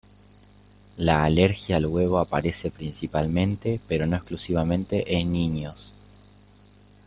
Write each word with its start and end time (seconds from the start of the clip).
La 0.97 1.23
alergia 1.25 1.75
al 1.77 1.85
huevo 1.85 2.17
aparece 2.17 2.71
principalmente, 2.71 3.79
pero 3.87 4.07
no 4.07 4.15
exclusivamente, 4.15 5.15
en 5.15 5.31
niños. 5.31 5.91